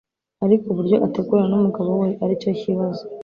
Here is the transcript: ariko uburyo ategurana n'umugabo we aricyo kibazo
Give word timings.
ariko 0.45 0.65
uburyo 0.71 0.95
ategurana 1.07 1.49
n'umugabo 1.55 1.89
we 2.01 2.09
aricyo 2.23 2.51
kibazo 2.61 3.03